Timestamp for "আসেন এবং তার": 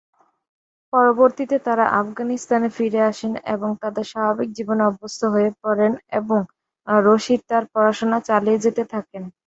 3.09-3.81